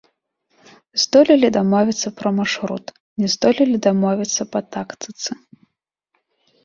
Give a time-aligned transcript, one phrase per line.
[1.01, 2.85] Здолелі дамовіцца пра маршрут,
[3.21, 5.31] не здолелі дамовіцца па тактыцы.